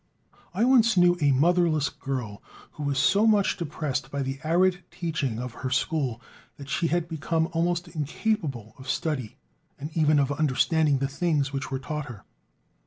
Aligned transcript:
I 0.55 0.63
once 0.63 0.97
knew 0.97 1.15
a 1.21 1.31
motherless 1.31 1.89
girl, 1.89 2.41
who 2.71 2.81
was 2.81 2.97
so 2.97 3.27
much 3.27 3.55
depressed 3.57 4.09
by 4.09 4.23
the 4.23 4.39
arid 4.43 4.81
teaching 4.89 5.37
of 5.37 5.53
her 5.61 5.69
school, 5.69 6.19
that 6.57 6.69
she 6.71 6.87
had 6.87 7.07
become 7.07 7.49
almost 7.51 7.87
incapable 7.87 8.73
of 8.79 8.89
study 8.89 9.35
and 9.77 9.95
even 9.95 10.17
of 10.17 10.31
understanding 10.31 10.97
the 10.97 11.07
things 11.07 11.53
which 11.53 11.69
were 11.69 11.77
taught 11.77 12.05
her. 12.05 12.23